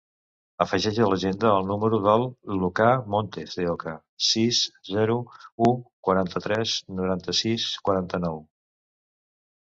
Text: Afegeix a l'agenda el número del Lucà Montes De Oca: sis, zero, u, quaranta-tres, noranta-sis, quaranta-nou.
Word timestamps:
Afegeix 0.63 0.99
a 1.01 1.07
l'agenda 1.09 1.49
el 1.57 1.65
número 1.71 1.97
del 2.05 2.23
Lucà 2.61 2.87
Montes 3.15 3.53
De 3.59 3.65
Oca: 3.73 3.93
sis, 4.27 4.61
zero, 4.95 5.17
u, 5.67 5.67
quaranta-tres, 6.09 6.73
noranta-sis, 7.01 7.67
quaranta-nou. 7.91 8.41